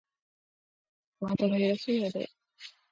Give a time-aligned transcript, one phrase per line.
[1.19, 2.27] おあとがよろしいようで